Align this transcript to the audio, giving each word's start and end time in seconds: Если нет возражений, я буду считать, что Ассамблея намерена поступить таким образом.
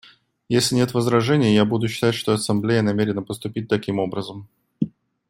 Если 0.49 0.73
нет 0.73 0.95
возражений, 0.95 1.53
я 1.53 1.63
буду 1.63 1.87
считать, 1.87 2.15
что 2.15 2.33
Ассамблея 2.33 2.81
намерена 2.81 3.21
поступить 3.21 3.67
таким 3.69 3.99
образом. 3.99 4.47